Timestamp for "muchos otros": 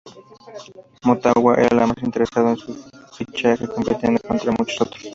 4.51-5.03